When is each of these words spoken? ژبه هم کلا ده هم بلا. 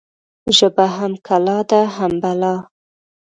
ژبه 0.57 0.85
هم 0.97 1.13
کلا 1.27 1.59
ده 1.69 1.81
هم 1.95 2.13
بلا. 2.23 2.55